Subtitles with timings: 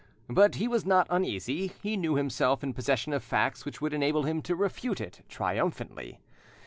[0.31, 4.23] But he was not uneasy; he knew himself in possession of facts which would enable
[4.23, 6.19] him to refute it triumphantly.